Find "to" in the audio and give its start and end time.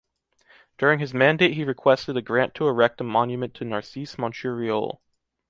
2.55-2.67, 3.53-3.63